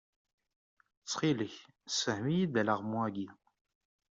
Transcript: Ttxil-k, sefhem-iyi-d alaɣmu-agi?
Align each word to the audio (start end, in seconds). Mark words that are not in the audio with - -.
Ttxil-k, 1.01 1.55
sefhem-iyi-d 1.89 2.55
alaɣmu-agi? 2.61 3.27